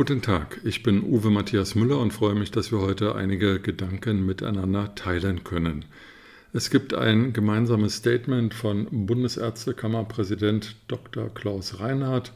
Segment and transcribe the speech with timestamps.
[0.00, 4.24] Guten Tag, ich bin Uwe Matthias Müller und freue mich, dass wir heute einige Gedanken
[4.24, 5.84] miteinander teilen können.
[6.54, 11.28] Es gibt ein gemeinsames Statement von Bundesärztekammerpräsident Dr.
[11.28, 12.32] Klaus Reinhardt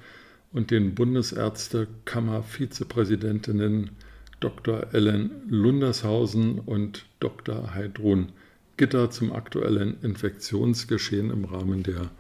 [0.53, 3.93] und den Bundesärztekammervizepräsidentinnen
[4.41, 4.89] Dr.
[4.93, 7.75] Ellen Lundershausen und Dr.
[7.75, 8.33] Heidrun
[8.77, 12.11] Gitter zum aktuellen Infektionsgeschehen im Rahmen der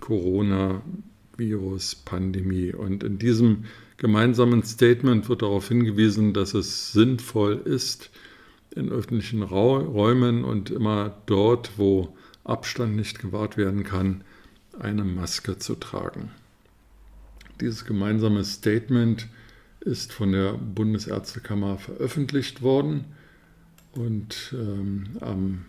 [0.00, 2.72] Corona-Virus-Pandemie.
[2.72, 3.66] Und in diesem
[3.96, 8.10] gemeinsamen Statement wird darauf hingewiesen, dass es sinnvoll ist,
[8.74, 14.22] in öffentlichen Räumen und immer dort, wo Abstand nicht gewahrt werden kann,
[14.78, 16.30] eine Maske zu tragen.
[17.60, 19.28] Dieses gemeinsame Statement
[19.80, 23.06] ist von der Bundesärztekammer veröffentlicht worden
[23.92, 25.64] und ähm, am,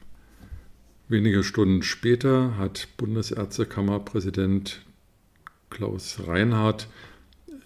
[1.07, 4.81] wenige Stunden später hat Bundesärztekammerpräsident
[5.69, 6.87] Klaus Reinhardt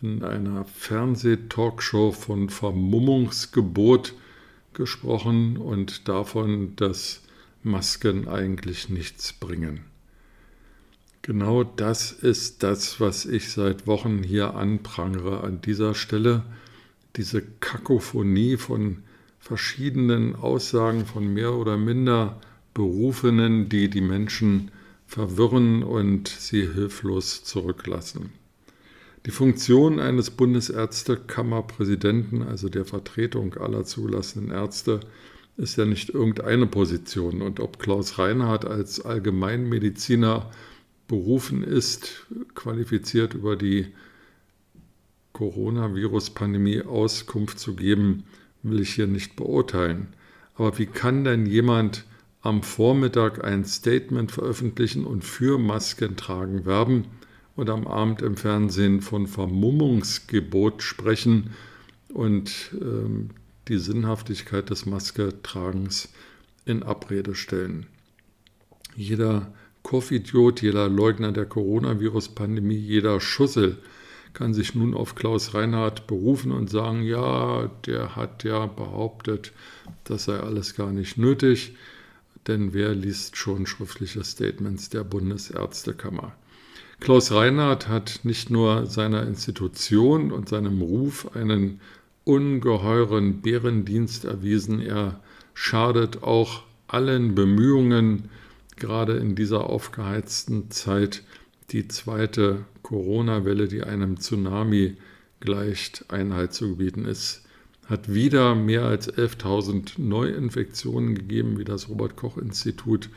[0.02, 4.14] in einer Fernsehtalkshow von Vermummungsgebot
[4.74, 7.22] gesprochen und davon, dass
[7.64, 9.82] Masken eigentlich nichts bringen.
[11.22, 16.44] Genau das ist das, was ich seit Wochen hier anprangere an dieser Stelle.
[17.16, 19.04] Diese Kakophonie von
[19.40, 22.42] verschiedenen Aussagen von mehr oder minder
[22.74, 24.72] Berufenen, die die Menschen
[25.06, 28.41] verwirren und sie hilflos zurücklassen.
[29.28, 35.02] Die Funktion eines Bundesärztekammerpräsidenten, also der Vertretung aller zugelassenen Ärzte,
[35.58, 37.44] ist ja nicht irgendeine Position.
[37.44, 40.50] Und ob Klaus Reinhardt als Allgemeinmediziner
[41.08, 43.90] berufen ist, qualifiziert über die
[45.34, 48.24] Coronavirus-Pandemie Auskunft zu geben,
[48.64, 50.08] will ich hier nicht beurteilen.
[50.56, 52.06] Aber wie kann denn jemand
[52.42, 57.06] am Vormittag ein Statement veröffentlichen und für Masken tragen werben?
[57.56, 61.52] Und am Abend im Fernsehen von Vermummungsgebot sprechen
[62.14, 63.30] und ähm,
[63.68, 66.10] die Sinnhaftigkeit des Masketragens
[66.66, 67.88] in Abrede stellen.
[68.96, 69.54] Jeder
[69.84, 73.78] Kopfidiot, jeder Leugner der Coronavirus-Pandemie, jeder Schussel
[74.34, 79.52] kann sich nun auf Klaus Reinhardt berufen und sagen, ja, der hat ja behauptet,
[80.04, 81.76] das sei alles gar nicht nötig,
[82.48, 86.34] denn wer liest schon schriftliche Statements der Bundesärztekammer?
[87.02, 91.82] Klaus Reinhardt hat nicht nur seiner Institution und seinem Ruf einen
[92.26, 95.20] ungeheuren Bärendienst erwiesen, er
[95.56, 98.30] schadet auch allen Bemühungen,
[98.76, 101.24] gerade in dieser aufgeheizten Zeit
[101.72, 104.96] die zweite Corona-Welle, die einem Tsunami
[105.40, 107.42] gleicht, Einhalt zu gebieten ist.
[107.88, 113.10] Hat wieder mehr als 11.000 Neuinfektionen gegeben, wie das Robert Koch Institut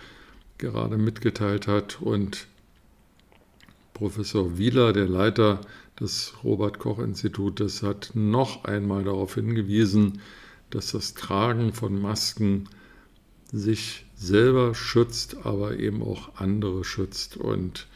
[0.57, 2.01] gerade mitgeteilt hat.
[2.01, 2.47] Und
[3.95, 5.61] Professor Wieler, der Leiter
[5.99, 10.21] des Robert Koch Institutes, hat noch einmal darauf hingewiesen,
[10.71, 12.69] dass das Tragen von Masken
[13.53, 17.37] sich selber schützt, aber eben auch andere schützt.
[17.37, 17.87] Und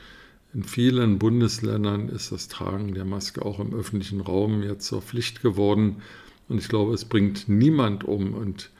[0.55, 5.43] in vielen Bundesländern ist das Tragen der Maske auch im öffentlichen Raum jetzt zur Pflicht
[5.43, 6.03] geworden.
[6.49, 8.71] Und ich glaube, es bringt niemand um und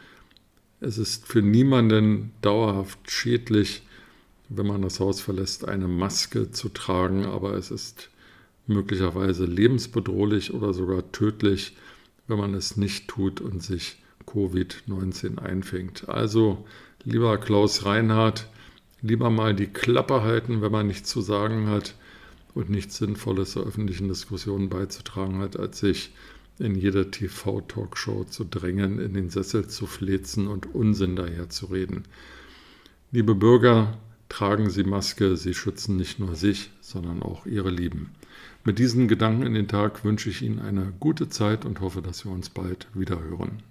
[0.81, 3.83] es ist für niemanden dauerhaft schädlich,
[4.49, 8.11] wenn man das Haus verlässt, eine Maske zu tragen, aber es ist
[8.67, 11.77] möglicherweise lebensbedrohlich oder sogar tödlich,
[12.27, 16.09] wenn man es nicht tut und sich Covid-19 einfängt.
[16.09, 16.67] Also,
[17.05, 18.47] lieber Klaus Reinhardt,
[19.01, 21.95] lieber mal die Klappe halten, wenn man nichts zu sagen hat
[22.55, 26.13] und nichts Sinnvolles zur öffentlichen Diskussion beizutragen hat, als sich
[26.59, 32.05] in jeder TV-Talkshow zu drängen, in den Sessel zu flezen und Unsinn daherzureden.
[33.13, 33.97] Liebe Bürger,
[34.29, 38.11] Tragen Sie Maske, Sie schützen nicht nur sich, sondern auch Ihre Lieben.
[38.65, 42.25] Mit diesen Gedanken in den Tag wünsche ich Ihnen eine gute Zeit und hoffe, dass
[42.25, 43.63] wir uns bald wieder hören.